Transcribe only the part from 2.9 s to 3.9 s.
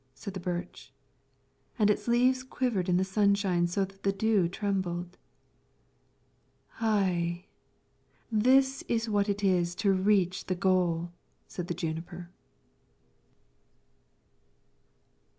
the sunshine so